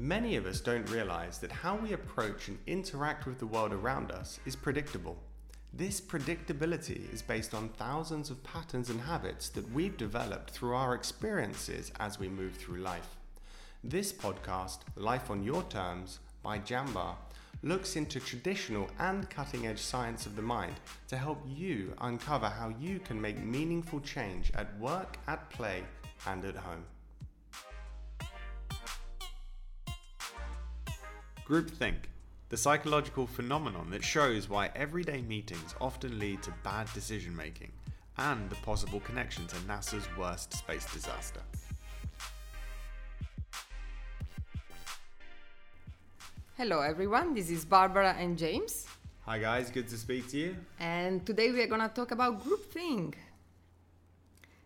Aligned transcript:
Many 0.00 0.36
of 0.36 0.46
us 0.46 0.62
don't 0.62 0.88
realize 0.88 1.36
that 1.40 1.52
how 1.52 1.76
we 1.76 1.92
approach 1.92 2.48
and 2.48 2.58
interact 2.66 3.26
with 3.26 3.38
the 3.38 3.46
world 3.46 3.70
around 3.70 4.10
us 4.10 4.40
is 4.46 4.56
predictable. 4.56 5.18
This 5.74 6.00
predictability 6.00 7.12
is 7.12 7.20
based 7.20 7.52
on 7.52 7.68
thousands 7.68 8.30
of 8.30 8.42
patterns 8.42 8.88
and 8.88 8.98
habits 8.98 9.50
that 9.50 9.70
we've 9.72 9.98
developed 9.98 10.52
through 10.52 10.74
our 10.74 10.94
experiences 10.94 11.92
as 12.00 12.18
we 12.18 12.30
move 12.30 12.54
through 12.54 12.78
life. 12.80 13.18
This 13.84 14.10
podcast, 14.10 14.78
Life 14.96 15.30
on 15.30 15.44
Your 15.44 15.64
Terms 15.64 16.20
by 16.42 16.60
Jambar, 16.60 17.16
looks 17.62 17.94
into 17.96 18.20
traditional 18.20 18.88
and 19.00 19.28
cutting 19.28 19.66
edge 19.66 19.82
science 19.82 20.24
of 20.24 20.34
the 20.34 20.40
mind 20.40 20.76
to 21.08 21.18
help 21.18 21.42
you 21.46 21.92
uncover 22.00 22.48
how 22.48 22.72
you 22.80 23.00
can 23.00 23.20
make 23.20 23.44
meaningful 23.44 24.00
change 24.00 24.50
at 24.54 24.78
work, 24.80 25.18
at 25.28 25.50
play, 25.50 25.84
and 26.26 26.46
at 26.46 26.56
home. 26.56 26.86
Groupthink, 31.50 32.06
the 32.48 32.56
psychological 32.56 33.26
phenomenon 33.26 33.90
that 33.90 34.04
shows 34.04 34.48
why 34.48 34.70
everyday 34.76 35.20
meetings 35.20 35.74
often 35.80 36.16
lead 36.16 36.44
to 36.44 36.54
bad 36.62 36.86
decision 36.94 37.34
making 37.34 37.72
and 38.18 38.48
the 38.48 38.54
possible 38.54 39.00
connection 39.00 39.48
to 39.48 39.56
NASA's 39.66 40.06
worst 40.16 40.52
space 40.52 40.86
disaster. 40.94 41.40
Hello 46.56 46.82
everyone, 46.82 47.34
this 47.34 47.50
is 47.50 47.64
Barbara 47.64 48.14
and 48.16 48.38
James. 48.38 48.86
Hi 49.22 49.40
guys, 49.40 49.72
good 49.72 49.88
to 49.88 49.96
speak 49.96 50.28
to 50.28 50.36
you. 50.38 50.56
And 50.78 51.26
today 51.26 51.50
we 51.50 51.62
are 51.62 51.66
going 51.66 51.80
to 51.80 51.88
talk 51.88 52.12
about 52.12 52.44
groupthink. 52.44 53.14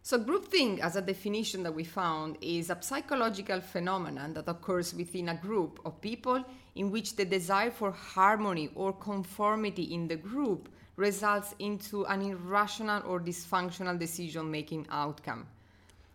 So, 0.06 0.18
groupthink, 0.18 0.80
as 0.80 0.96
a 0.96 1.00
definition 1.00 1.62
that 1.62 1.72
we 1.72 1.82
found, 1.82 2.36
is 2.42 2.68
a 2.68 2.76
psychological 2.78 3.62
phenomenon 3.62 4.34
that 4.34 4.46
occurs 4.46 4.92
within 4.92 5.30
a 5.30 5.34
group 5.34 5.80
of 5.86 5.98
people 6.02 6.44
in 6.74 6.90
which 6.90 7.16
the 7.16 7.24
desire 7.24 7.70
for 7.70 7.90
harmony 7.90 8.68
or 8.74 8.92
conformity 8.92 9.94
in 9.94 10.06
the 10.06 10.16
group 10.16 10.68
results 10.96 11.54
into 11.58 12.04
an 12.04 12.20
irrational 12.20 13.02
or 13.06 13.18
dysfunctional 13.18 13.98
decision 13.98 14.50
making 14.50 14.86
outcome. 14.90 15.46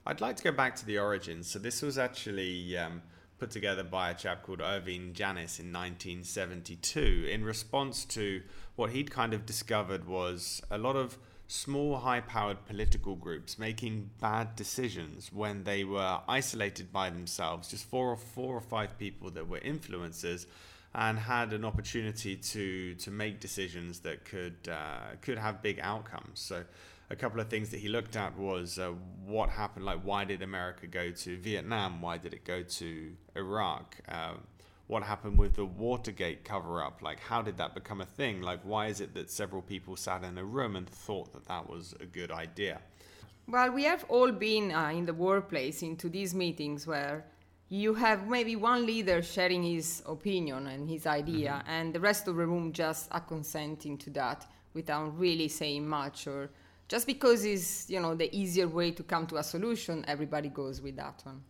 I'd 0.05 0.21
like 0.21 0.36
to 0.36 0.44
go 0.44 0.52
back 0.52 0.75
to 0.75 0.86
the 0.86 0.99
origins. 0.99 1.47
So, 1.47 1.58
this 1.58 1.81
was 1.81 1.97
actually 1.97 2.77
um, 2.77 3.02
put 3.39 3.49
together 3.49 3.83
by 3.83 4.11
a 4.11 4.14
chap 4.14 4.44
called 4.44 4.61
Irving 4.61 5.14
Janis 5.14 5.58
in 5.58 5.73
1972 5.73 7.27
in 7.27 7.44
response 7.44 8.05
to 8.05 8.44
what 8.75 8.92
he'd 8.92 9.09
kind 9.09 9.33
of 9.33 9.47
discovered 9.47 10.08
was 10.08 10.61
a 10.69 10.77
lot 10.77 10.95
of 10.95 11.17
small, 11.50 11.97
high 11.97 12.22
powered 12.22 12.64
political 12.66 13.16
groups 13.16 13.58
making 13.58 14.11
bad 14.22 14.55
decisions 14.55 15.31
when 15.33 15.64
they 15.64 15.83
were 15.83 16.19
isolated 16.28 16.94
by 16.94 17.09
themselves, 17.09 17.69
just 17.69 17.86
four 17.86 18.11
or 18.11 18.17
four 18.17 18.55
or 18.55 18.61
five 18.61 18.97
people 19.00 19.31
that 19.31 19.50
were 19.50 19.59
influencers 19.59 20.45
and 20.94 21.17
had 21.17 21.52
an 21.52 21.66
opportunity 21.66 22.36
to 22.36 22.94
to 22.95 23.11
make 23.11 23.39
decisions 23.39 24.00
that 24.00 24.25
could 24.25 24.58
uh, 24.72 25.16
could 25.22 25.39
have 25.39 25.61
big 25.61 25.80
outcomes. 25.81 26.39
So 26.39 26.64
a 27.09 27.16
couple 27.16 27.39
of 27.42 27.47
things 27.50 27.72
that 27.72 27.80
he 27.80 27.89
looked 27.89 28.16
at 28.16 28.38
was 28.38 28.77
uh, 28.77 28.92
what 29.25 29.50
happened 29.50 29.86
like 29.86 30.02
why 30.03 30.25
did 30.25 30.44
America 30.44 30.86
go 30.86 31.09
to 31.09 31.38
Vietnam 31.38 32.02
why 32.02 32.20
did 32.20 32.33
it 32.33 32.45
go 32.45 32.61
to 32.61 33.11
Iraq 33.36 33.95
um, 34.08 34.42
what 34.90 35.04
happened 35.04 35.38
with 35.38 35.54
the 35.54 35.66
Watergate 35.66 36.44
cover 36.44 36.82
up? 36.82 37.04
Like, 37.04 37.20
how 37.20 37.44
did 37.44 37.58
that 37.58 37.76
become 37.76 38.02
a 38.02 38.08
thing? 38.08 38.42
Like, 38.42 38.59
why 38.64 38.88
is 38.88 39.02
it 39.02 39.14
that 39.14 39.30
several 39.30 39.62
people 39.62 39.95
sat 39.95 40.23
in 40.23 40.36
a 40.40 40.44
room 40.44 40.76
and 40.76 40.90
thought 40.90 41.32
that 41.34 41.45
that 41.45 41.70
was 41.70 41.94
a 42.00 42.08
good 42.08 42.32
idea? 42.32 42.82
Well, 43.48 43.72
we 43.72 43.84
have 43.84 44.04
all 44.10 44.32
been 44.32 44.72
uh, 44.72 44.90
in 44.90 45.06
the 45.06 45.14
workplace 45.14 45.84
into 45.84 46.10
these 46.10 46.34
meetings 46.34 46.88
where 46.88 47.23
you 47.70 47.94
have 47.94 48.28
maybe 48.28 48.56
one 48.56 48.88
leader 48.88 49.22
sharing 49.22 49.62
his 49.62 50.02
opinion 50.08 50.66
and 50.66 50.90
his 50.90 51.06
idea, 51.06 51.52
mm-hmm. 51.52 51.70
and 51.70 51.94
the 51.94 52.00
rest 52.00 52.28
of 52.28 52.36
the 52.36 52.48
room 52.48 52.73
just 52.73 53.10
are 53.12 53.20
consenting 53.20 53.95
to 54.00 54.10
that 54.10 54.48
without 54.73 55.16
really 55.20 55.50
saying 55.50 55.88
much 55.88 56.26
or 56.26 56.49
just 56.88 57.05
because 57.05 57.45
it's 57.45 57.88
you 57.89 57.99
know 57.99 58.16
the 58.16 58.36
easier 58.36 58.67
way 58.67 58.89
to 58.89 59.04
come 59.04 59.28
to 59.28 59.38
a 59.38 59.44
solution 59.44 60.05
everybody 60.08 60.49
goes 60.49 60.82
with 60.82 60.95
that 60.95 61.20
one 61.23 61.42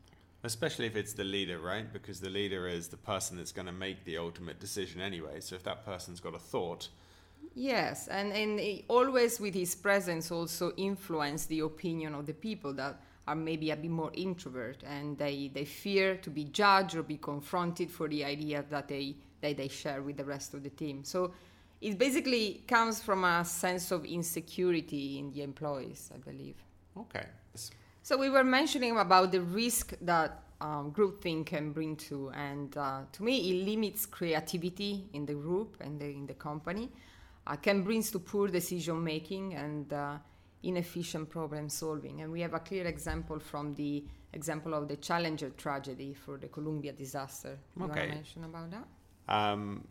Especially 0.44 0.86
if 0.86 0.96
it's 0.96 1.14
the 1.14 1.24
leader, 1.24 1.60
right? 1.60 1.92
Because 1.92 2.22
the 2.22 2.30
leader 2.30 2.68
is 2.68 2.88
the 2.88 2.98
person 2.98 3.38
that's 3.38 3.52
going 3.52 3.66
to 3.66 3.74
make 3.74 4.06
the 4.06 4.18
ultimate 4.18 4.60
decision 4.60 5.02
anyway. 5.02 5.42
So 5.42 5.56
if 5.56 5.64
that 5.64 5.86
person's 5.86 6.20
got 6.20 6.34
a 6.34 6.40
thought. 6.40 6.88
Yes, 7.56 8.08
and, 8.08 8.32
and 8.32 8.84
always 8.88 9.40
with 9.40 9.54
his 9.54 9.76
presence 9.76 10.32
also 10.32 10.72
influence 10.78 11.46
the 11.46 11.60
opinion 11.60 12.16
of 12.16 12.26
the 12.26 12.34
people 12.34 12.74
that 12.74 13.02
are 13.28 13.36
maybe 13.36 13.72
a 13.72 13.76
bit 13.76 13.92
more 13.92 14.12
introvert 14.14 14.82
and 14.84 15.18
they, 15.18 15.52
they 15.54 15.66
fear 15.66 16.16
to 16.16 16.30
be 16.30 16.46
judged 16.46 16.96
or 16.96 17.04
be 17.04 17.18
confronted 17.18 17.92
for 17.92 18.08
the 18.08 18.24
idea 18.24 18.64
that 18.70 18.88
they, 18.88 19.16
that 19.42 19.58
they 19.58 19.68
share 19.68 20.02
with 20.02 20.18
the 20.18 20.24
rest 20.24 20.54
of 20.54 20.64
the 20.64 20.70
team. 20.70 21.04
So 21.04 21.34
it 21.82 21.98
basically 21.98 22.64
comes 22.68 23.02
from 23.02 23.24
a 23.24 23.46
sense 23.46 23.92
of 23.92 24.06
insecurity 24.06 25.20
in 25.20 25.32
the 25.32 25.44
employees, 25.44 26.12
I 26.14 26.18
believe. 26.18 26.56
Okay. 26.98 27.26
So 28.02 28.18
we 28.18 28.30
were 28.30 28.44
mentioning 28.44 28.98
about 28.98 29.32
the 29.32 29.42
risk 29.42 29.94
that 30.02 30.44
um, 30.62 30.92
groupthink 30.92 31.48
can 31.48 31.72
bring 31.72 31.96
to, 31.98 32.32
and 32.32 32.76
uh, 32.78 33.02
to 33.12 33.24
me, 33.24 33.52
it 33.52 33.66
limits 33.66 34.06
creativity 34.06 35.06
in 35.14 35.26
the 35.26 35.34
group 35.34 35.78
and 35.82 36.00
the, 36.00 36.06
in 36.06 36.26
the 36.26 36.34
company. 36.34 36.90
Uh, 37.48 37.56
can 37.56 37.84
bring 37.84 38.04
to 38.04 38.20
poor 38.20 38.48
decision 38.48 39.04
making 39.04 39.56
and 39.56 39.92
uh, 39.94 40.18
inefficient 40.64 41.30
problem 41.30 41.70
solving. 41.70 42.22
And 42.22 42.32
we 42.32 42.42
have 42.42 42.54
a 42.54 42.60
clear 42.60 42.86
example 42.86 43.40
from 43.40 43.74
the 43.76 44.04
example 44.34 44.74
of 44.74 44.88
the 44.88 44.98
Challenger 44.98 45.50
tragedy 45.52 46.14
for 46.14 46.38
the 46.38 46.48
Columbia 46.48 46.92
disaster. 46.92 47.58
You 47.76 47.86
okay. 47.86 47.92
want 47.92 48.10
to 48.10 48.16
mention 48.16 48.44
about 48.44 48.72
that? 48.72 49.34
Um, 49.34 49.88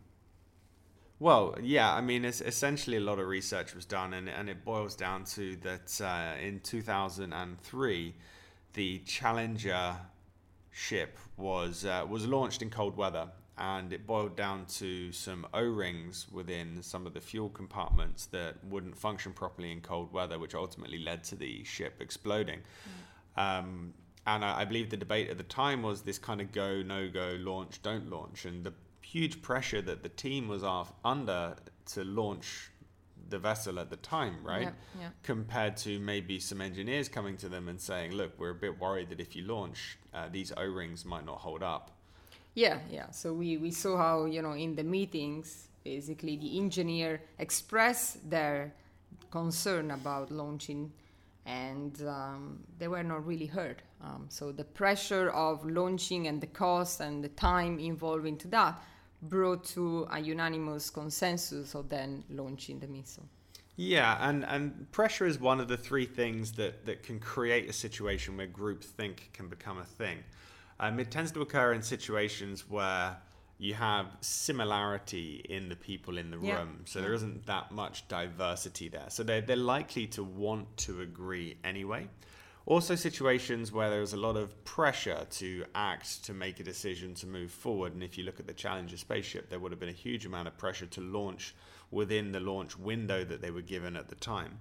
well, 1.21 1.57
yeah, 1.61 1.93
I 1.93 2.01
mean, 2.01 2.25
it's 2.25 2.41
essentially 2.41 2.97
a 2.97 3.01
lot 3.01 3.19
of 3.19 3.27
research 3.27 3.75
was 3.75 3.85
done, 3.85 4.15
and, 4.15 4.29
and 4.29 4.49
it 4.49 4.65
boils 4.65 4.95
down 4.95 5.25
to 5.25 5.57
that 5.57 6.01
uh, 6.01 6.41
in 6.41 6.61
2003, 6.61 8.15
the 8.75 8.99
Challenger 9.01 9.97
ship 10.71 11.19
was 11.37 11.85
uh, 11.85 12.07
was 12.09 12.25
launched 12.27 12.63
in 12.63 12.71
cold 12.71 12.97
weather, 12.97 13.29
and 13.57 13.93
it 13.93 14.07
boiled 14.07 14.37
down 14.37 14.67
to 14.67 15.11
some 15.11 15.45
O-rings 15.53 16.27
within 16.31 16.83
some 16.83 17.05
of 17.05 17.15
the 17.15 17.21
fuel 17.21 17.49
compartments 17.49 18.27
that 18.27 18.63
wouldn't 18.65 18.97
function 18.97 19.33
properly 19.33 19.73
in 19.73 19.81
cold 19.81 20.13
weather, 20.13 20.39
which 20.39 20.55
ultimately 20.55 20.99
led 20.99 21.25
to 21.25 21.35
the 21.35 21.65
ship 21.65 21.95
exploding. 22.01 22.61
Mm. 23.37 23.43
Um, 23.59 23.95
and 24.25 24.45
I, 24.45 24.61
I 24.61 24.65
believe 24.65 24.91
the 24.91 24.97
debate 24.97 25.31
at 25.31 25.39
the 25.39 25.45
time 25.45 25.83
was 25.83 26.03
this 26.03 26.19
kind 26.19 26.41
of 26.41 26.53
go, 26.53 26.83
no 26.83 27.09
go, 27.09 27.37
launch, 27.41 27.83
don't 27.83 28.09
launch, 28.09 28.45
and 28.45 28.63
the 28.63 28.73
huge 29.13 29.41
pressure 29.41 29.81
that 29.81 30.03
the 30.03 30.09
team 30.11 30.49
was 30.49 30.63
off 30.63 30.93
under 31.03 31.57
to 31.87 32.05
launch 32.05 32.71
the 33.31 33.39
vessel 33.39 33.79
at 33.79 33.89
the 33.91 33.97
time, 33.97 34.37
right? 34.43 34.65
Compared 35.23 35.77
to 35.79 35.99
maybe 35.99 36.39
some 36.39 36.61
engineers 36.61 37.09
coming 37.09 37.37
to 37.39 37.49
them 37.49 37.69
and 37.69 37.81
saying, 37.81 38.13
"Look, 38.13 38.39
we're 38.39 38.51
a 38.51 38.63
bit 38.67 38.79
worried 38.79 39.09
that 39.11 39.21
if 39.21 39.35
you 39.35 39.43
launch, 39.45 39.99
uh, 40.13 40.29
these 40.31 40.53
O-rings 40.57 41.05
might 41.05 41.25
not 41.25 41.39
hold 41.39 41.63
up." 41.63 41.91
Yeah, 42.55 42.79
yeah. 42.91 43.11
So 43.11 43.33
we 43.33 43.57
we 43.57 43.71
saw 43.71 43.97
how 43.97 44.27
you 44.27 44.43
know 44.43 44.53
in 44.53 44.77
the 44.77 44.85
meetings, 44.85 45.69
basically 45.85 46.37
the 46.37 46.59
engineer 46.59 47.23
expressed 47.39 48.29
their 48.29 48.75
concern 49.31 49.91
about 49.91 50.31
launching, 50.31 50.93
and 51.47 51.95
um, 52.07 52.61
they 52.79 52.89
were 52.89 53.05
not 53.05 53.27
really 53.27 53.47
heard. 53.47 53.83
Um, 54.01 54.27
so 54.29 54.53
the 54.53 54.65
pressure 54.65 55.31
of 55.31 55.65
launching 55.67 56.29
and 56.29 56.41
the 56.41 56.53
cost 56.65 57.01
and 57.01 57.25
the 57.25 57.31
time 57.31 57.79
involved 57.79 58.27
into 58.27 58.49
that 58.49 58.81
brought 59.23 59.65
to 59.65 60.07
a 60.11 60.21
unanimous 60.21 60.91
consensus 60.91 61.75
of 61.75 61.89
then 61.89 62.25
launching 62.31 62.79
the 62.79 62.87
missile. 62.87 63.27
Yeah, 63.77 64.17
and, 64.29 64.45
and 64.45 64.91
pressure 64.91 65.27
is 65.27 65.39
one 65.39 65.61
of 65.61 65.69
the 65.69 65.77
three 65.77 66.07
things 66.07 66.53
that, 66.53 66.85
that 66.87 67.05
can 67.05 67.21
create 67.21 67.71
a 67.71 67.73
situation 67.73 68.37
where 68.37 68.49
groupthink 68.49 69.33
can 69.33 69.49
become 69.49 69.79
a 69.79 69.85
thing. 69.85 70.19
Um, 70.81 70.99
it 70.99 71.11
tends 71.11 71.31
to 71.33 71.41
occur 71.43 71.73
in 71.73 71.83
situations 71.83 72.69
where 72.69 73.17
you 73.59 73.75
have 73.75 74.07
similarity 74.21 75.45
in 75.49 75.69
the 75.69 75.77
people 75.77 76.19
in 76.19 76.31
the 76.31 76.39
yeah. 76.39 76.59
room. 76.59 76.81
So 76.85 76.99
yeah. 76.99 77.07
there 77.07 77.15
isn't 77.15 77.47
that 77.47 77.73
much 77.73 78.07
diversity 78.09 78.89
there. 78.89 79.07
So 79.09 79.23
they're, 79.23 79.41
they're 79.41 79.57
likely 79.57 80.07
to 80.09 80.25
want 80.25 80.77
to 80.79 81.01
agree 81.01 81.57
anyway. 81.65 82.09
Also, 82.69 82.95
situations 82.95 83.73
where 83.73 83.89
there's 83.89 84.13
a 84.13 84.17
lot 84.19 84.37
of 84.37 84.63
pressure 84.67 85.27
to 85.31 85.65
act, 85.75 86.23
to 86.23 86.35
make 86.35 86.61
a 86.61 86.63
decision, 86.63 87.15
to 87.15 87.27
move 87.27 87.51
forward. 87.51 87.95
And 87.95 88.03
if 88.03 88.19
you 88.19 88.25
look 88.25 88.39
at 88.39 88.47
the 88.47 88.53
Challenger 88.53 88.99
spaceship, 88.99 89.49
there 89.49 89.59
would 89.59 89.73
have 89.73 89.81
been 89.81 89.89
a 89.89 89.93
huge 89.93 90.27
amount 90.27 90.49
of 90.49 90.59
pressure 90.59 90.85
to 90.85 91.01
launch 91.01 91.55
within 91.91 92.31
the 92.31 92.41
launch 92.41 92.79
window 92.79 93.25
that 93.25 93.41
they 93.41 93.51
were 93.51 93.63
given 93.63 93.97
at 93.97 94.11
the 94.11 94.17
time. 94.17 94.59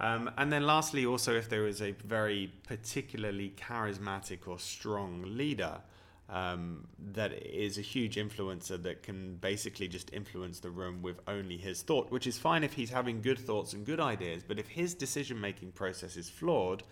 Um, 0.00 0.30
and 0.38 0.50
then, 0.50 0.66
lastly, 0.66 1.04
also, 1.04 1.34
if 1.34 1.50
there 1.50 1.66
is 1.66 1.82
a 1.82 1.90
very 1.90 2.50
particularly 2.66 3.52
charismatic 3.54 4.48
or 4.48 4.58
strong 4.58 5.22
leader 5.26 5.82
um, 6.30 6.88
that 7.12 7.32
is 7.32 7.76
a 7.76 7.82
huge 7.82 8.16
influencer 8.16 8.82
that 8.82 9.02
can 9.02 9.36
basically 9.36 9.88
just 9.88 10.10
influence 10.12 10.60
the 10.60 10.70
room 10.70 11.02
with 11.02 11.20
only 11.28 11.58
his 11.58 11.82
thought, 11.82 12.10
which 12.10 12.26
is 12.26 12.38
fine 12.38 12.64
if 12.64 12.72
he's 12.72 12.90
having 12.90 13.20
good 13.20 13.38
thoughts 13.38 13.74
and 13.74 13.84
good 13.84 14.00
ideas. 14.00 14.42
But 14.42 14.58
if 14.58 14.68
his 14.68 14.94
decision 14.94 15.38
making 15.38 15.72
process 15.72 16.16
is 16.16 16.30
flawed 16.30 16.82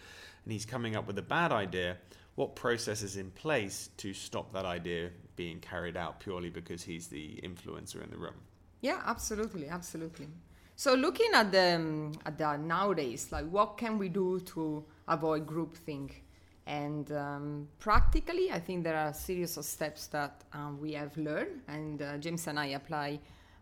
and 0.45 0.53
he's 0.53 0.67
coming 0.67 0.97
up 0.97 1.07
with 1.07 1.19
a 1.19 1.23
bad 1.23 1.53
idea, 1.53 1.97
what 2.35 2.55
process 2.57 3.03
is 3.03 3.17
in 3.17 3.31
place 3.31 3.91
to 3.99 4.13
stop 4.13 4.53
that 4.53 4.65
idea 4.65 5.11
being 5.37 5.61
carried 5.61 5.97
out 5.97 6.21
purely 6.21 6.51
because 6.51 6.83
he's 6.83 7.09
the 7.09 7.41
influencer 7.43 8.03
in 8.03 8.11
the 8.11 8.17
room? 8.17 8.35
Yeah, 8.81 9.01
absolutely, 9.07 9.69
absolutely. 9.69 10.29
So 10.77 10.95
looking 10.95 11.31
at 11.35 11.53
the 11.53 11.77
um, 11.77 12.13
at 12.27 12.37
the 12.37 12.57
nowadays, 12.57 13.31
like 13.31 13.49
what 13.49 13.79
can 13.79 13.97
we 13.97 14.09
do 14.09 14.41
to 14.41 14.85
avoid 15.07 15.47
groupthink? 15.47 16.11
And 16.67 17.11
um, 17.13 17.69
practically, 17.79 18.51
I 18.51 18.59
think 18.59 18.85
there 18.85 18.97
are 18.97 19.09
a 19.09 19.15
series 19.15 19.57
of 19.57 19.65
steps 19.65 20.09
that 20.09 20.43
um, 20.53 20.81
we 20.81 20.95
have 20.95 21.17
learned, 21.17 21.61
and 21.69 22.01
uh, 22.03 22.19
James 22.19 22.47
and 22.47 22.59
I 22.59 22.67
apply 22.69 23.21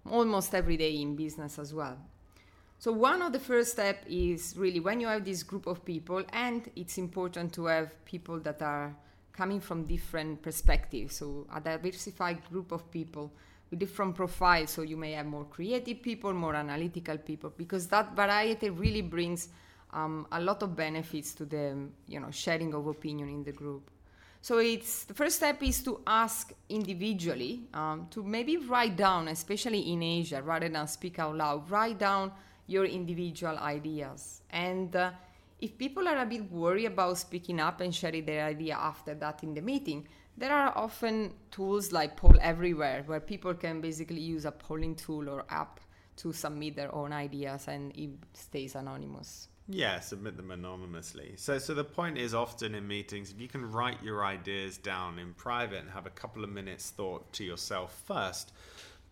almost 0.09 0.55
every 0.55 0.77
day 0.77 1.01
in 1.01 1.17
business 1.17 1.59
as 1.59 1.75
well. 1.75 1.99
So 2.83 2.91
one 2.91 3.23
of 3.23 3.33
the 3.33 3.39
first 3.39 3.71
step 3.71 4.05
is 4.09 4.57
really 4.57 4.81
when 4.81 4.99
you 4.99 5.07
have 5.07 5.25
this 5.25 5.45
group 5.45 5.69
of 5.69 5.85
people, 5.85 6.25
and 6.33 6.69
it's 6.75 6.99
important 6.99 7.53
to 7.53 7.67
have 7.67 8.05
people 8.05 8.41
that 8.41 8.61
are 8.61 8.93
coming 9.33 9.61
from 9.61 9.85
different 9.85 10.43
perspectives. 10.43 11.15
So 11.15 11.47
a 11.55 11.61
diversified 11.61 12.43
group 12.51 12.73
of 12.73 12.91
people 12.91 13.31
with 13.71 13.79
different 13.79 14.17
profiles. 14.17 14.71
So 14.71 14.83
you 14.83 14.97
may 14.97 15.13
have 15.13 15.27
more 15.27 15.45
creative 15.45 16.03
people, 16.03 16.33
more 16.33 16.57
analytical 16.57 17.19
people, 17.19 17.53
because 17.57 17.87
that 17.87 18.17
variety 18.17 18.69
really 18.71 19.03
brings 19.03 19.51
um, 19.93 20.27
a 20.33 20.41
lot 20.41 20.65
of 20.65 20.75
benefits 20.75 21.35
to 21.35 21.45
the 21.45 21.87
you 22.09 22.19
know 22.19 22.33
sharing 22.33 22.75
of 22.75 22.89
opinion 22.89 23.29
in 23.29 23.45
the 23.45 23.53
group. 23.53 23.93
So 24.41 24.59
it's 24.59 25.05
the 25.05 25.15
first 25.15 25.37
step 25.37 25.63
is 25.63 25.85
to 25.85 26.01
ask 26.05 26.53
individually 26.69 27.61
um, 27.75 28.09
to 28.11 28.25
maybe 28.25 28.57
write 28.57 28.97
down, 28.97 29.29
especially 29.29 29.93
in 29.93 30.03
Asia, 30.03 30.43
rather 30.43 30.69
than 30.69 30.89
speak 30.89 31.21
out 31.21 31.37
loud. 31.37 31.71
Write 31.71 32.01
down 32.01 32.33
your 32.67 32.85
individual 32.85 33.59
ideas. 33.59 34.43
And 34.51 34.95
uh, 34.95 35.11
if 35.61 35.79
people 35.79 36.09
are 36.09 36.19
a 36.19 36.27
bit 36.27 36.51
worried 36.51 36.87
about 36.87 37.19
speaking 37.19 37.61
up 37.61 37.81
and 37.81 37.95
sharing 37.95 38.25
their 38.25 38.47
idea 38.47 38.75
after 38.75 39.15
that 39.15 39.43
in 39.43 39.55
the 39.55 39.61
meeting, 39.61 40.07
there 40.37 40.53
are 40.53 40.77
often 40.77 41.35
tools 41.51 41.93
like 41.93 42.17
Poll 42.17 42.37
Everywhere 42.41 43.03
where 43.07 43.21
people 43.21 43.55
can 43.55 43.81
basically 43.81 44.21
use 44.21 44.45
a 44.45 44.53
polling 44.53 44.97
tool 44.97 45.29
or 45.29 45.45
app 45.51 45.81
to 46.17 46.33
submit 46.33 46.77
their 46.77 46.95
own 46.95 47.13
ideas 47.13 47.69
and 47.69 47.97
it 47.97 48.11
stays 48.33 48.75
anonymous. 48.75 49.49
Yeah, 49.69 50.01
submit 50.01 50.37
them 50.37 50.51
anonymously. 50.51 51.35
So, 51.37 51.59
so 51.59 51.75
the 51.75 51.85
point 51.85 52.19
is 52.19 52.35
often 52.35 52.75
in 52.75 52.87
meetings, 52.87 53.31
if 53.31 53.41
you 53.41 53.49
can 53.49 53.71
write 53.71 54.03
your 54.03 54.25
ideas 54.25 54.77
down 54.77 55.19
in 55.19 55.35
private 55.35 55.81
and 55.81 55.91
have 55.91 56.07
a 56.07 56.11
couple 56.11 56.43
of 56.43 56.51
minutes 56.51 56.91
thought 56.91 57.33
to 57.35 57.45
yourself 57.45 58.03
first, 58.07 58.53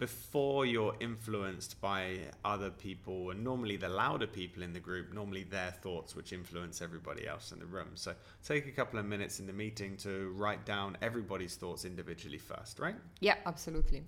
before 0.01 0.65
you're 0.65 0.97
influenced 0.99 1.79
by 1.83 2.17
other 2.43 2.71
people 2.71 3.31
and 3.31 3.45
normally 3.45 3.77
the 3.77 3.89
louder 3.89 4.27
people 4.27 4.63
in 4.63 4.73
the 4.73 4.81
group 4.81 5.13
normally 5.13 5.45
their 5.45 5.71
thoughts 5.83 6.17
which 6.17 6.33
influence 6.33 6.81
everybody 6.81 7.29
else 7.29 7.53
in 7.53 7.59
the 7.59 7.67
room. 7.67 7.91
So 7.95 8.15
take 8.43 8.67
a 8.67 8.71
couple 8.71 8.99
of 8.99 9.05
minutes 9.05 9.41
in 9.41 9.47
the 9.47 9.53
meeting 9.53 9.99
to 9.99 10.31
write 10.31 10.65
down 10.65 10.97
everybody's 11.03 11.55
thoughts 11.55 11.85
individually 11.85 12.39
first 12.39 12.81
right? 12.81 12.97
Yeah 13.21 13.37
absolutely. 13.45 14.03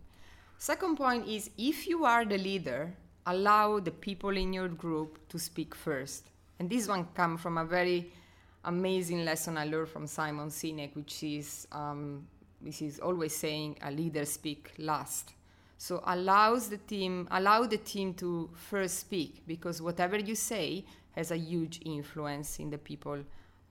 Second 0.56 0.96
point 0.96 1.28
is 1.28 1.50
if 1.58 1.86
you 1.86 2.06
are 2.06 2.24
the 2.24 2.38
leader 2.38 2.92
allow 3.26 3.78
the 3.78 3.90
people 3.90 4.34
in 4.36 4.52
your 4.52 4.68
group 4.68 5.18
to 5.28 5.38
speak 5.38 5.74
first. 5.74 6.30
And 6.58 6.70
this 6.70 6.88
one 6.88 7.04
comes 7.14 7.40
from 7.42 7.58
a 7.58 7.64
very 7.64 8.10
amazing 8.64 9.24
lesson 9.24 9.58
i 9.58 9.64
learned 9.64 9.88
from 9.88 10.06
simon 10.06 10.48
sinek 10.48 10.94
which 10.94 11.24
is 11.24 11.66
um, 11.72 12.24
this 12.60 12.80
is 12.80 13.00
always 13.00 13.34
saying 13.34 13.76
a 13.82 13.90
leader 13.90 14.24
speak 14.24 14.72
last 14.78 15.32
so 15.82 16.00
allows 16.06 16.68
the 16.68 16.76
team 16.76 17.26
allow 17.32 17.66
the 17.66 17.76
team 17.76 18.14
to 18.14 18.48
first 18.54 19.00
speak 19.00 19.42
because 19.48 19.82
whatever 19.82 20.16
you 20.16 20.36
say 20.36 20.84
has 21.16 21.32
a 21.32 21.36
huge 21.36 21.80
influence 21.84 22.60
in 22.60 22.70
the 22.70 22.78
people 22.78 23.18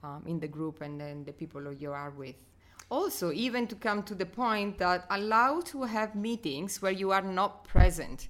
um, 0.02 0.22
in 0.26 0.38
the 0.38 0.46
group 0.46 0.82
and 0.82 1.00
then 1.00 1.24
the 1.24 1.32
people 1.32 1.72
you 1.72 1.90
are 1.90 2.10
with. 2.10 2.36
Also, 2.90 3.32
even 3.32 3.66
to 3.66 3.74
come 3.76 4.02
to 4.02 4.14
the 4.14 4.26
point 4.26 4.76
that 4.76 5.06
allow 5.08 5.62
to 5.62 5.84
have 5.84 6.14
meetings 6.14 6.82
where 6.82 6.92
you 6.92 7.12
are 7.12 7.22
not 7.22 7.64
present. 7.64 8.28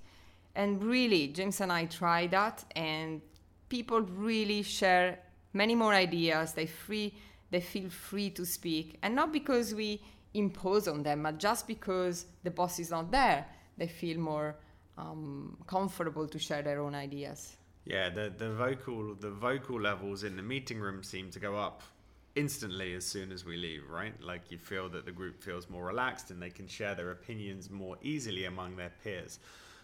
And 0.54 0.80
really, 0.84 1.26
James 1.26 1.60
and 1.60 1.72
I 1.72 1.86
try 1.86 2.28
that, 2.28 2.62
and 2.76 3.20
people 3.68 4.02
really 4.02 4.62
share 4.62 5.18
many 5.54 5.74
more 5.74 5.92
ideas. 5.92 6.52
They 6.52 6.66
free, 6.66 7.14
they 7.50 7.60
feel 7.60 7.90
free 7.90 8.30
to 8.30 8.46
speak, 8.46 8.98
and 9.02 9.16
not 9.16 9.32
because 9.32 9.74
we 9.74 10.00
impose 10.34 10.86
on 10.86 11.02
them, 11.02 11.24
but 11.24 11.40
just 11.40 11.66
because 11.66 12.26
the 12.44 12.50
boss 12.52 12.78
is 12.78 12.92
not 12.92 13.10
there 13.10 13.44
they 13.76 13.88
feel 13.88 14.18
more 14.18 14.56
um, 14.98 15.56
comfortable 15.66 16.28
to 16.28 16.38
share 16.38 16.62
their 16.62 16.80
own 16.80 16.94
ideas. 16.94 17.56
Yeah, 17.84 18.10
the 18.10 18.32
the 18.36 18.52
vocal 18.52 19.14
the 19.14 19.30
vocal 19.30 19.80
levels 19.80 20.22
in 20.22 20.36
the 20.36 20.42
meeting 20.42 20.78
room 20.78 21.02
seem 21.02 21.30
to 21.30 21.40
go 21.40 21.56
up 21.56 21.82
instantly 22.34 22.94
as 22.94 23.04
soon 23.04 23.32
as 23.32 23.44
we 23.44 23.56
leave, 23.56 23.82
right? 23.90 24.14
Like 24.22 24.50
you 24.50 24.58
feel 24.58 24.88
that 24.90 25.04
the 25.04 25.12
group 25.12 25.42
feels 25.42 25.68
more 25.68 25.84
relaxed 25.84 26.30
and 26.30 26.40
they 26.40 26.50
can 26.50 26.66
share 26.66 26.94
their 26.94 27.10
opinions 27.10 27.70
more 27.70 27.96
easily 28.02 28.44
among 28.46 28.76
their 28.76 28.92
peers. 29.02 29.38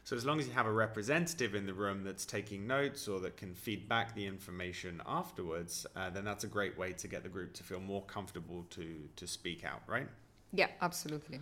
So 0.04 0.16
as 0.16 0.24
long 0.24 0.40
as 0.40 0.46
you 0.46 0.54
have 0.54 0.64
a 0.64 0.72
representative 0.72 1.54
in 1.54 1.66
the 1.66 1.74
room 1.74 2.02
that's 2.02 2.24
taking 2.24 2.66
notes 2.66 3.08
or 3.08 3.20
that 3.20 3.36
can 3.36 3.54
feed 3.54 3.86
back 3.90 4.14
the 4.14 4.24
information 4.24 5.02
afterwards, 5.06 5.86
uh, 5.96 6.08
then 6.08 6.24
that's 6.24 6.44
a 6.44 6.46
great 6.46 6.78
way 6.78 6.94
to 6.94 7.08
get 7.08 7.22
the 7.22 7.28
group 7.28 7.52
to 7.54 7.62
feel 7.62 7.80
more 7.80 8.02
comfortable 8.04 8.64
to 8.70 8.86
to 9.16 9.26
speak 9.26 9.64
out, 9.64 9.82
right? 9.86 10.08
Yeah, 10.52 10.68
absolutely. 10.80 11.40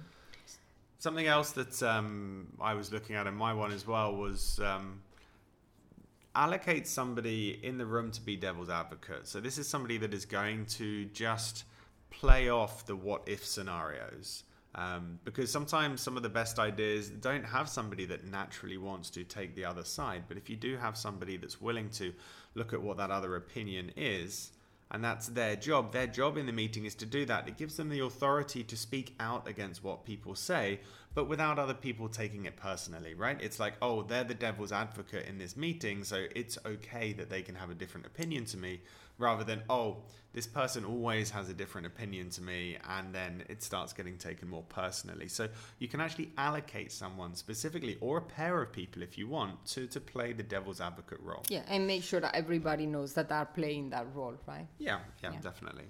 Something 0.99 1.27
else 1.27 1.53
that 1.53 1.83
um, 1.83 2.47
I 2.61 2.75
was 2.75 2.93
looking 2.93 3.17
at 3.17 3.27
in 3.27 3.35
my 3.35 3.53
one 3.53 3.71
as 3.71 3.87
well 3.87 4.17
was 4.17 4.59
um, 4.61 5.01
allocate 6.35 6.87
somebody 6.87 7.61
in 7.63 7.79
the 7.79 7.87
room 7.87 8.11
to 8.13 8.21
be 8.21 8.37
devil's 8.37 8.71
advocate. 8.71 9.27
So 9.27 9.41
this 9.41 9.59
is 9.59 9.69
somebody 9.69 9.99
that 9.99 10.15
is 10.15 10.25
going 10.25 10.67
to 10.67 11.05
just 11.07 11.65
play 12.11 12.49
off 12.49 12.87
the 12.87 12.97
what 12.97 13.23
if 13.27 13.45
scenarios. 13.45 14.45
Um, 14.75 15.19
because 15.25 15.51
sometimes 15.51 16.03
some 16.03 16.19
of 16.19 16.23
the 16.23 16.29
best 16.29 16.59
ideas 16.59 17.09
don't 17.09 17.45
have 17.45 17.67
somebody 17.67 18.05
that 18.07 18.27
naturally 18.27 18.77
wants 18.77 19.09
to 19.11 19.25
take 19.25 19.55
the 19.55 19.65
other 19.65 19.85
side. 19.85 20.25
But 20.29 20.37
if 20.37 20.51
you 20.51 20.57
do 20.57 20.77
have 20.77 20.99
somebody 20.99 21.39
that's 21.39 21.61
willing 21.61 21.89
to 21.91 22.13
look 22.55 22.75
at 22.75 22.83
what 22.83 22.99
that 22.99 23.11
other 23.11 23.37
opinion 23.37 23.91
is, 23.97 24.53
and 24.91 25.03
that's 25.03 25.29
their 25.29 25.57
job. 25.57 25.93
Their 25.93 26.07
job 26.07 26.37
in 26.37 26.47
the 26.47 26.53
meeting 26.53 26.85
is 26.85 26.95
to 26.97 27.07
do 27.07 27.25
that. 27.27 27.49
It 27.49 27.57
gives 27.57 27.77
them 27.77 27.89
the 27.89 28.01
authority 28.01 28.63
to 28.65 28.77
speak 28.77 29.15
out 29.19 29.49
against 29.49 29.83
what 29.83 30.05
people 30.05 30.35
say, 30.35 30.81
but 31.15 31.29
without 31.29 31.59
other 31.59 31.75
people 31.75 32.09
taking 32.09 32.45
it 32.45 32.57
personally, 32.57 33.15
right? 33.15 33.41
It's 33.41 33.59
like, 33.59 33.75
oh, 33.83 34.03
they're 34.03 34.25
the 34.25 34.35
devil's 34.35 34.73
advocate 34.73 35.27
in 35.27 35.39
this 35.39 35.57
meeting, 35.57 36.05
so 36.05 36.27
it's 36.35 36.59
okay 36.65 37.13
that 37.15 37.31
they 37.31 37.43
can 37.43 37.57
have 37.57 37.71
a 37.71 37.75
different 37.75 38.07
opinion 38.07 38.45
to 38.47 38.57
me, 38.57 38.81
rather 39.19 39.45
than, 39.45 39.63
oh, 39.71 39.99
this 40.33 40.47
person 40.47 40.85
always 40.85 41.31
has 41.31 41.49
a 41.49 41.55
different 41.55 41.87
opinion 41.87 42.29
to 42.29 42.43
me, 42.43 42.77
and 42.91 43.15
then 43.15 43.43
it 43.49 43.63
starts 43.63 43.95
getting 43.95 44.19
taken 44.19 44.49
more 44.49 44.65
personally. 44.65 45.29
So 45.29 45.49
you 45.79 45.89
can 45.89 46.01
actually 46.01 46.31
allocate 46.37 46.93
someone 46.93 47.35
specifically, 47.35 47.97
or 48.03 48.19
a 48.19 48.23
pair 48.23 48.61
of 48.61 48.71
people 48.71 49.03
if 49.03 49.17
you 49.17 49.29
want, 49.29 49.65
to, 49.69 49.87
to 49.87 50.01
play 50.01 50.35
the 50.35 50.43
devil's 50.43 50.81
advocate 50.81 51.21
role. 51.23 51.43
Yeah, 51.49 51.63
and 51.69 51.87
make 51.87 52.03
sure 52.03 52.21
that 52.21 52.35
everybody 52.35 52.85
knows 52.85 53.15
that 53.15 53.31
they're 53.31 53.47
playing 53.47 53.91
that 53.91 54.07
role, 54.15 54.35
right? 54.47 54.67
Yeah, 54.79 54.99
yeah, 55.23 55.33
yeah. 55.33 55.41
definitely. 55.41 55.85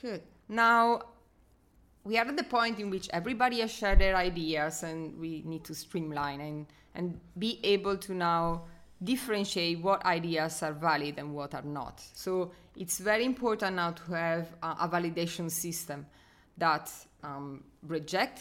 Good. 0.00 0.22
Now, 0.48 1.02
we 2.04 2.16
are 2.16 2.26
at 2.26 2.36
the 2.36 2.44
point 2.44 2.80
in 2.80 2.88
which 2.88 3.08
everybody 3.12 3.60
has 3.60 3.70
shared 3.70 3.98
their 3.98 4.16
ideas 4.16 4.82
and 4.82 5.18
we 5.18 5.42
need 5.44 5.64
to 5.64 5.74
streamline 5.74 6.40
and, 6.40 6.66
and 6.94 7.20
be 7.38 7.60
able 7.62 7.96
to 7.98 8.14
now 8.14 8.64
differentiate 9.02 9.80
what 9.80 10.04
ideas 10.04 10.62
are 10.62 10.72
valid 10.72 11.18
and 11.18 11.34
what 11.34 11.54
are 11.54 11.62
not. 11.62 12.02
So 12.14 12.52
it's 12.76 12.98
very 12.98 13.24
important 13.24 13.76
now 13.76 13.92
to 13.92 14.14
have 14.14 14.54
a, 14.62 14.88
validation 14.88 15.50
system 15.50 16.06
that 16.56 16.90
um, 17.22 17.64
reject 17.82 18.40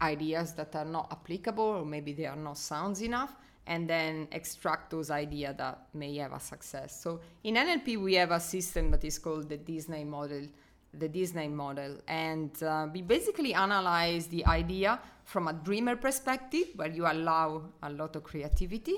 ideas 0.00 0.54
that 0.54 0.74
are 0.74 0.84
not 0.84 1.08
applicable 1.10 1.64
or 1.64 1.84
maybe 1.84 2.12
they 2.12 2.26
are 2.26 2.36
not 2.36 2.56
sounds 2.56 3.02
enough 3.02 3.34
and 3.66 3.88
then 3.88 4.26
extract 4.32 4.90
those 4.90 5.10
ideas 5.10 5.54
that 5.58 5.86
may 5.94 6.16
have 6.16 6.32
a 6.32 6.40
success. 6.40 7.02
So 7.02 7.20
in 7.44 7.54
NLP 7.54 8.02
we 8.02 8.14
have 8.14 8.30
a 8.30 8.40
system 8.40 8.90
that 8.92 9.04
is 9.04 9.18
called 9.18 9.48
the 9.48 9.58
Disney 9.58 10.04
model 10.04 10.46
the 10.94 11.08
Disney 11.08 11.48
model, 11.48 11.98
and 12.08 12.50
uh, 12.62 12.88
we 12.92 13.02
basically 13.02 13.54
analyze 13.54 14.26
the 14.26 14.44
idea 14.46 14.98
from 15.24 15.48
a 15.48 15.52
dreamer 15.52 15.96
perspective, 15.96 16.68
where 16.74 16.90
you 16.90 17.06
allow 17.06 17.62
a 17.82 17.90
lot 17.90 18.16
of 18.16 18.24
creativity, 18.24 18.96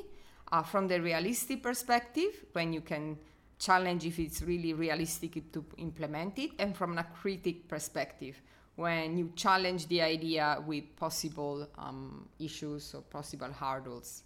uh, 0.52 0.62
from 0.62 0.86
the 0.86 1.00
realistic 1.00 1.62
perspective, 1.62 2.44
when 2.52 2.72
you 2.72 2.82
can 2.82 3.18
challenge 3.58 4.04
if 4.04 4.18
it's 4.18 4.42
really 4.42 4.74
realistic 4.74 5.52
to 5.52 5.64
implement 5.78 6.38
it, 6.38 6.50
and 6.58 6.76
from 6.76 6.98
a 6.98 7.04
critic 7.04 7.66
perspective, 7.66 8.40
when 8.76 9.16
you 9.16 9.32
challenge 9.34 9.88
the 9.88 10.02
idea 10.02 10.62
with 10.66 10.84
possible 10.96 11.66
um, 11.78 12.28
issues 12.38 12.94
or 12.94 13.02
possible 13.02 13.50
hurdles. 13.52 14.22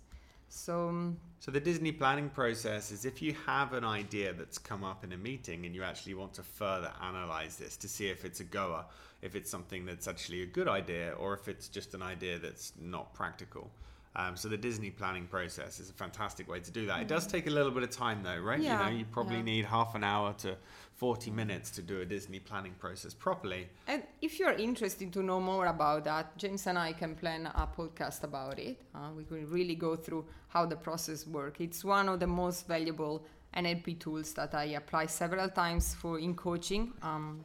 So, 0.48 0.88
um, 0.88 1.16
so 1.40 1.50
the 1.50 1.60
Disney 1.60 1.92
planning 1.92 2.30
process 2.30 2.92
is 2.92 3.04
if 3.04 3.20
you 3.20 3.34
have 3.46 3.72
an 3.72 3.84
idea 3.84 4.32
that's 4.32 4.58
come 4.58 4.84
up 4.84 5.04
in 5.04 5.12
a 5.12 5.16
meeting 5.16 5.66
and 5.66 5.74
you 5.74 5.82
actually 5.82 6.14
want 6.14 6.32
to 6.34 6.42
further 6.42 6.92
analyze 7.02 7.56
this 7.56 7.76
to 7.78 7.88
see 7.88 8.08
if 8.08 8.24
it's 8.24 8.40
a 8.40 8.44
goer, 8.44 8.84
if 9.22 9.34
it's 9.34 9.50
something 9.50 9.84
that's 9.84 10.06
actually 10.06 10.42
a 10.42 10.46
good 10.46 10.68
idea, 10.68 11.12
or 11.18 11.34
if 11.34 11.48
it's 11.48 11.68
just 11.68 11.94
an 11.94 12.02
idea 12.02 12.38
that's 12.38 12.72
not 12.80 13.12
practical. 13.12 13.70
Um, 14.18 14.34
so 14.34 14.48
the 14.48 14.56
Disney 14.56 14.88
planning 14.90 15.26
process 15.26 15.78
is 15.78 15.90
a 15.90 15.92
fantastic 15.92 16.48
way 16.48 16.58
to 16.60 16.70
do 16.70 16.86
that. 16.86 17.00
It 17.02 17.08
does 17.08 17.26
take 17.26 17.46
a 17.46 17.50
little 17.50 17.70
bit 17.70 17.82
of 17.82 17.90
time 17.90 18.22
though, 18.22 18.38
right? 18.38 18.58
Yeah, 18.58 18.86
You 18.86 18.90
know, 18.92 18.98
you 18.98 19.04
probably 19.04 19.36
yeah. 19.36 19.42
need 19.42 19.64
half 19.66 19.94
an 19.94 20.02
hour 20.02 20.32
to 20.38 20.56
40 20.94 21.30
minutes 21.30 21.70
to 21.72 21.82
do 21.82 22.00
a 22.00 22.04
Disney 22.06 22.38
planning 22.38 22.72
process 22.78 23.12
properly. 23.12 23.68
And 23.86 24.02
if 24.22 24.38
you're 24.40 24.52
interested 24.52 25.12
to 25.12 25.22
know 25.22 25.38
more 25.38 25.66
about 25.66 26.04
that, 26.04 26.34
James 26.38 26.66
and 26.66 26.78
I 26.78 26.94
can 26.94 27.14
plan 27.14 27.44
a 27.46 27.66
podcast 27.66 28.22
about 28.24 28.58
it. 28.58 28.80
Uh, 28.94 29.10
we 29.14 29.24
can 29.24 29.46
really 29.50 29.74
go 29.74 29.96
through 29.96 30.24
how 30.48 30.64
the 30.64 30.76
process 30.76 31.26
works. 31.26 31.60
It's 31.60 31.84
one 31.84 32.08
of 32.08 32.18
the 32.18 32.26
most 32.26 32.66
valuable 32.66 33.26
NLP 33.54 34.00
tools 34.00 34.32
that 34.34 34.54
I 34.54 34.64
apply 34.80 35.06
several 35.06 35.50
times 35.50 35.94
for 35.94 36.18
in 36.18 36.34
coaching. 36.34 36.94
Um, 37.02 37.44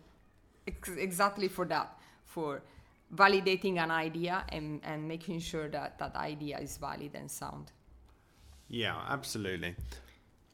ex- 0.65 0.89
exactly 0.97 1.49
for 1.49 1.65
that, 1.65 1.97
for 2.23 2.61
validating 3.15 3.77
an 3.77 3.91
idea 3.91 4.45
and, 4.49 4.81
and 4.83 5.07
making 5.07 5.39
sure 5.39 5.67
that 5.69 5.99
that 5.99 6.15
idea 6.15 6.59
is 6.59 6.77
valid 6.77 7.11
and 7.13 7.29
sound. 7.29 7.71
Yeah, 8.67 8.95
absolutely. 9.09 9.75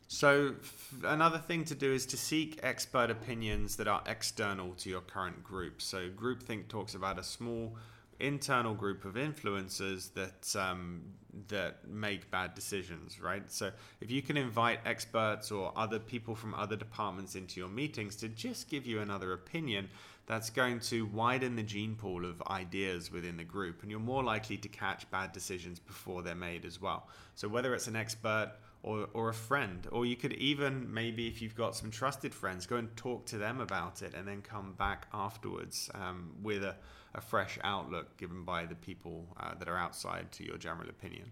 So, 0.08 0.56
f- 0.62 0.94
another 1.04 1.38
thing 1.38 1.66
to 1.66 1.76
do 1.76 1.92
is 1.94 2.06
to 2.08 2.18
seek 2.18 2.60
expert 2.64 3.12
opinions 3.12 3.76
that 3.76 3.88
are 3.88 4.02
external 4.08 4.74
to 4.76 4.90
your 4.90 5.02
current 5.02 5.44
group. 5.44 5.82
So, 5.82 6.10
groupthink 6.10 6.70
talks 6.70 6.96
about 6.96 7.20
a 7.20 7.24
small 7.24 7.76
internal 8.20 8.74
group 8.74 9.06
of 9.06 9.16
influencers 9.16 10.14
that 10.14 10.60
um, 10.60 11.02
that 11.50 11.88
make 11.88 12.30
bad 12.32 12.56
decisions, 12.56 13.22
right? 13.22 13.44
So, 13.52 13.72
if 14.02 14.10
you 14.10 14.22
can 14.22 14.38
invite 14.38 14.80
experts 14.86 15.52
or 15.52 15.72
other 15.76 16.00
people 16.00 16.36
from 16.36 16.54
other 16.54 16.76
departments 16.76 17.36
into 17.36 17.60
your 17.60 17.70
meetings 17.70 18.16
to 18.18 18.30
just 18.30 18.70
give 18.70 18.86
you 18.86 19.02
another 19.02 19.34
opinion, 19.34 19.90
that's 20.26 20.50
going 20.50 20.80
to 20.82 21.06
widen 21.08 21.56
the 21.56 21.64
gene 21.64 21.96
pool 21.96 22.26
of 22.26 22.42
ideas 22.50 23.12
within 23.12 23.38
the 23.38 23.44
group, 23.44 23.82
and 23.82 23.92
you're 23.92 24.00
more 24.00 24.24
likely 24.24 24.58
to 24.58 24.68
catch 24.68 25.10
bad 25.10 25.32
decisions 25.32 25.80
before 25.80 26.22
they're 26.22 26.36
made 26.36 26.66
as 26.66 26.82
well. 26.82 27.08
So, 27.36 27.48
whether 27.48 27.74
it's 27.74 27.88
an 27.88 27.96
expert 27.96 28.52
or, 28.84 29.08
or 29.14 29.30
a 29.30 29.34
friend, 29.34 29.88
or 29.92 30.06
you 30.06 30.16
could 30.16 30.34
even 30.34 30.94
maybe 30.94 31.28
if 31.28 31.42
you've 31.42 31.56
got 31.56 31.76
some 31.76 31.92
trusted 31.92 32.34
friends, 32.34 32.66
go 32.66 32.78
and 32.78 32.96
talk 32.96 33.26
to 33.28 33.38
them 33.38 33.62
about 33.62 34.02
it, 34.02 34.14
and 34.14 34.28
then 34.28 34.42
come 34.42 34.74
back 34.74 35.08
afterwards 35.14 35.90
um, 35.94 36.32
with 36.42 36.64
a, 36.64 36.76
a 37.18 37.22
fresh 37.22 37.60
outlook 37.64 38.16
given 38.18 38.44
by 38.44 38.66
the 38.66 38.76
people 38.76 39.26
uh, 39.40 39.56
that 39.56 39.68
are 39.68 39.78
outside 39.78 40.32
to 40.32 40.46
your 40.46 40.58
general 40.58 40.90
opinion. 40.90 41.32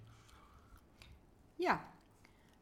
Yeah. 1.58 1.77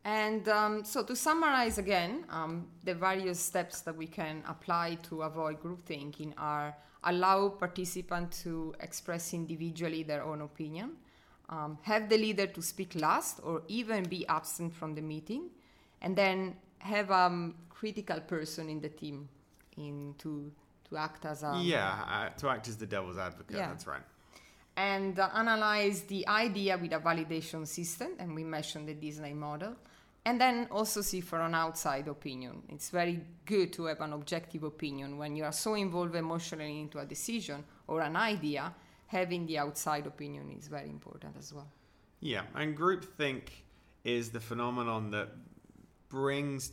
And 0.05 0.47
um, 0.49 0.83
so 0.83 1.01
to 1.03 1.15
summarize 1.15 1.77
again, 1.77 2.25
um, 2.29 2.67
the 2.83 2.93
various 2.93 3.39
steps 3.39 3.81
that 3.81 3.95
we 3.95 4.05
can 4.05 4.43
apply 4.47 4.97
to 5.03 5.21
avoid 5.21 5.61
group 5.61 5.85
thinking 5.85 6.33
are 6.37 6.75
allow 7.05 7.49
participants 7.49 8.43
to 8.43 8.73
express 8.79 9.33
individually 9.33 10.03
their 10.03 10.23
own 10.23 10.41
opinion, 10.41 10.91
um, 11.49 11.77
have 11.81 12.09
the 12.09 12.17
leader 12.17 12.47
to 12.47 12.61
speak 12.61 12.95
last 12.95 13.39
or 13.43 13.61
even 13.67 14.03
be 14.03 14.27
absent 14.27 14.73
from 14.73 14.95
the 14.95 15.01
meeting, 15.01 15.49
and 16.01 16.15
then 16.15 16.55
have 16.79 17.09
a 17.09 17.25
um, 17.25 17.55
critical 17.69 18.19
person 18.21 18.69
in 18.69 18.81
the 18.81 18.89
team 18.89 19.27
in 19.77 20.15
to, 20.17 20.51
to 20.93 20.99
act 20.99 21.25
as 21.25 21.43
a 21.43 21.59
yeah, 21.61 22.05
uh, 22.15 22.29
to 22.39 22.49
act 22.49 22.67
as 22.67 22.77
the 22.77 22.85
devil's 22.85 23.17
advocate. 23.17 23.57
Yeah. 23.57 23.69
That's 23.69 23.87
right. 23.87 24.05
and 24.75 25.19
uh, 25.19 25.29
analyze 25.35 26.01
the 26.13 26.27
idea 26.27 26.77
with 26.83 26.93
a 26.93 26.99
validation 26.99 27.67
system 27.67 28.09
and 28.19 28.33
we 28.39 28.43
mentioned 28.43 28.85
the 28.87 28.97
disney 29.07 29.33
model 29.47 29.73
and 30.25 30.35
then 30.43 30.67
also 30.71 30.99
see 31.01 31.21
for 31.21 31.39
an 31.41 31.53
outside 31.53 32.07
opinion 32.07 32.55
it's 32.69 32.89
very 32.89 33.15
good 33.45 33.69
to 33.71 33.81
have 33.89 34.01
an 34.01 34.13
objective 34.13 34.63
opinion 34.63 35.09
when 35.21 35.31
you 35.37 35.43
are 35.49 35.57
so 35.65 35.71
involved 35.75 36.15
emotionally 36.15 36.79
into 36.79 36.97
a 36.97 37.05
decision 37.05 37.63
or 37.91 38.01
an 38.01 38.15
idea 38.15 38.63
having 39.17 39.45
the 39.45 39.57
outside 39.65 40.05
opinion 40.07 40.45
is 40.57 40.67
very 40.67 40.89
important 40.89 41.33
as 41.37 41.53
well 41.53 41.69
Yeah, 42.33 42.43
and 42.55 42.75
groupthink 42.83 43.43
is 44.15 44.25
the 44.37 44.39
phenomenon 44.39 45.11
that 45.11 45.29
brings 46.09 46.71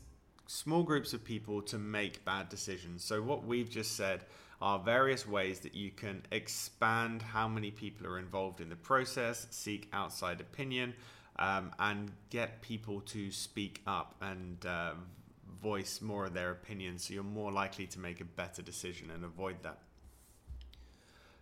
small 0.51 0.83
groups 0.83 1.13
of 1.13 1.23
people 1.23 1.63
to 1.63 1.79
make 1.79 2.25
bad 2.25 2.49
decisions. 2.49 3.05
So, 3.05 3.23
what 3.23 3.45
we've 3.45 3.71
just 3.71 3.97
said 3.97 4.25
are 4.61 4.79
various 4.79 5.27
ways 5.27 5.61
that 5.61 5.75
you 5.75 5.91
can 5.91 6.23
expand 6.33 7.23
how 7.23 7.47
many 7.47 7.71
people 7.71 8.07
are 8.07 8.19
involved 8.19 8.61
in 8.61 8.69
the 8.69 8.77
process, 8.77 9.47
seek 9.51 9.89
outside 9.93 10.41
opinion, 10.41 10.93
um, 11.39 11.71
and 11.79 12.11
get 12.31 12.61
people 12.63 13.01
to 13.03 13.31
speak 13.31 13.81
up 13.87 14.17
and 14.21 14.67
uh, 14.67 14.93
voice 15.63 16.01
more 16.03 16.27
of 16.27 16.35
their 16.35 16.51
opinions. 16.51 17.05
So, 17.05 17.15
you're 17.15 17.23
more 17.23 17.53
likely 17.53 17.87
to 17.87 18.01
make 18.01 18.21
a 18.21 18.25
better 18.25 18.61
decision 18.61 19.11
and 19.13 19.25
avoid 19.25 19.63
that. 19.63 19.79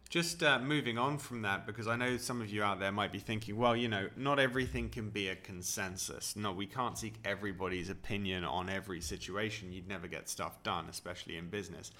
Just 0.08 0.42
uh, 0.42 0.58
moving 0.58 0.96
on 0.96 1.18
from 1.18 1.42
that, 1.42 1.66
because 1.66 1.86
I 1.86 1.94
know 1.94 2.16
some 2.16 2.40
of 2.40 2.48
you 2.48 2.62
out 2.62 2.80
there 2.80 2.90
might 2.90 3.12
be 3.12 3.18
thinking, 3.18 3.58
well, 3.58 3.76
you 3.76 3.88
know, 3.88 4.08
not 4.16 4.38
everything 4.38 4.88
can 4.88 5.10
be 5.10 5.28
a 5.28 5.36
consensus. 5.36 6.34
No, 6.34 6.50
we 6.50 6.64
can't 6.64 6.96
seek 6.96 7.16
everybody's 7.26 7.90
opinion 7.90 8.42
on 8.42 8.70
every 8.70 9.02
situation. 9.02 9.70
You'd 9.70 9.86
never 9.86 10.06
get 10.06 10.30
stuff 10.30 10.62
done, 10.62 10.86
especially 10.88 11.36
in 11.36 11.50
business. 11.50 11.92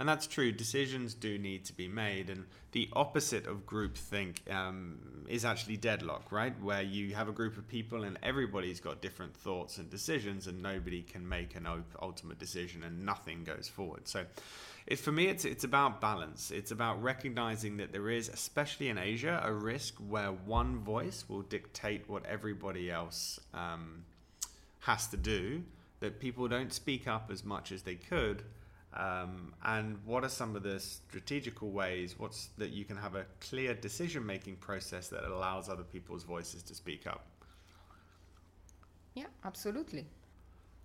And 0.00 0.08
that's 0.08 0.26
true. 0.26 0.50
Decisions 0.50 1.14
do 1.14 1.38
need 1.38 1.64
to 1.66 1.72
be 1.72 1.86
made. 1.86 2.30
And 2.30 2.46
the 2.72 2.88
opposite 2.94 3.46
of 3.46 3.64
groupthink 3.66 4.50
um, 4.52 4.98
is 5.28 5.44
actually 5.44 5.76
deadlock, 5.76 6.32
right? 6.32 6.60
Where 6.60 6.82
you 6.82 7.14
have 7.14 7.28
a 7.28 7.32
group 7.32 7.56
of 7.56 7.68
people 7.68 8.02
and 8.02 8.18
everybody's 8.24 8.80
got 8.80 9.00
different 9.00 9.36
thoughts 9.36 9.78
and 9.78 9.88
decisions, 9.88 10.48
and 10.48 10.60
nobody 10.60 11.02
can 11.02 11.28
make 11.28 11.54
an 11.54 11.68
ultimate 12.00 12.40
decision 12.40 12.82
and 12.82 13.06
nothing 13.06 13.44
goes 13.44 13.68
forward. 13.68 14.08
So, 14.08 14.24
it, 14.86 14.98
for 14.98 15.12
me, 15.12 15.26
it's, 15.26 15.44
it's 15.44 15.64
about 15.64 16.00
balance. 16.00 16.50
It's 16.50 16.70
about 16.70 17.02
recognizing 17.02 17.76
that 17.76 17.92
there 17.92 18.10
is, 18.10 18.28
especially 18.28 18.88
in 18.88 18.98
Asia, 18.98 19.40
a 19.44 19.52
risk 19.52 19.94
where 20.08 20.32
one 20.32 20.80
voice 20.80 21.24
will 21.28 21.42
dictate 21.42 22.08
what 22.08 22.26
everybody 22.26 22.90
else 22.90 23.38
um, 23.54 24.04
has 24.80 25.06
to 25.08 25.16
do, 25.16 25.62
that 26.00 26.18
people 26.18 26.48
don't 26.48 26.72
speak 26.72 27.06
up 27.06 27.30
as 27.30 27.44
much 27.44 27.70
as 27.70 27.82
they 27.82 27.94
could. 27.94 28.42
Um, 28.94 29.54
and 29.64 29.98
what 30.04 30.24
are 30.24 30.28
some 30.28 30.54
of 30.54 30.62
the 30.62 30.78
strategical 30.78 31.70
ways 31.70 32.14
what's 32.18 32.50
that 32.58 32.72
you 32.72 32.84
can 32.84 32.98
have 32.98 33.14
a 33.14 33.24
clear 33.40 33.72
decision 33.72 34.26
making 34.26 34.56
process 34.56 35.08
that 35.08 35.24
allows 35.24 35.70
other 35.70 35.82
people's 35.82 36.24
voices 36.24 36.62
to 36.64 36.74
speak 36.74 37.06
up 37.06 37.24
yeah 39.14 39.24
absolutely 39.46 40.04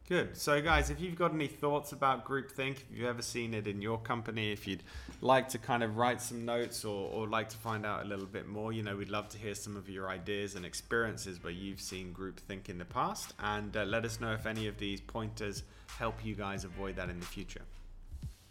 Good. 0.07 0.37
So, 0.37 0.61
guys, 0.61 0.89
if 0.89 1.01
you've 1.01 1.17
got 1.17 1.33
any 1.33 1.47
thoughts 1.47 1.91
about 1.91 2.25
groupthink, 2.25 2.77
if 2.77 2.85
you've 2.93 3.07
ever 3.07 3.21
seen 3.21 3.53
it 3.53 3.67
in 3.67 3.81
your 3.81 3.97
company, 3.97 4.53
if 4.53 4.65
you'd 4.65 4.83
like 5.19 5.49
to 5.49 5.57
kind 5.57 5.83
of 5.83 5.97
write 5.97 6.21
some 6.21 6.45
notes 6.45 6.85
or, 6.85 7.11
or 7.11 7.27
like 7.27 7.49
to 7.49 7.57
find 7.57 7.85
out 7.85 8.05
a 8.05 8.07
little 8.07 8.25
bit 8.25 8.47
more, 8.47 8.71
you 8.71 8.83
know, 8.83 8.95
we'd 8.95 9.09
love 9.09 9.27
to 9.29 9.37
hear 9.37 9.53
some 9.53 9.75
of 9.75 9.89
your 9.89 10.09
ideas 10.09 10.55
and 10.55 10.65
experiences 10.65 11.43
where 11.43 11.51
you've 11.51 11.81
seen 11.81 12.13
groupthink 12.13 12.69
in 12.69 12.77
the 12.77 12.85
past. 12.85 13.33
And 13.39 13.75
uh, 13.75 13.83
let 13.83 14.05
us 14.05 14.21
know 14.21 14.31
if 14.31 14.45
any 14.45 14.67
of 14.67 14.77
these 14.77 15.01
pointers 15.01 15.63
help 15.99 16.23
you 16.23 16.35
guys 16.35 16.63
avoid 16.63 16.95
that 16.95 17.09
in 17.09 17.19
the 17.19 17.25
future. 17.25 17.61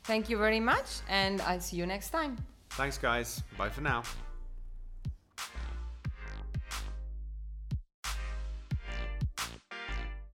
thank 0.04 0.28
you 0.30 0.36
very 0.38 0.60
much 0.60 1.00
and 1.08 1.40
i'll 1.42 1.60
see 1.60 1.76
you 1.76 1.86
next 1.86 2.10
time 2.10 2.36
Thanks, 2.70 2.98
guys. 2.98 3.42
Bye 3.56 3.70
for 3.70 3.80
now. 3.80 4.02